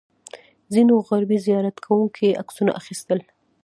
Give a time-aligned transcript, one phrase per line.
[0.73, 3.19] ځینو غربي زیارت کوونکو یې عکسونه اخیستل.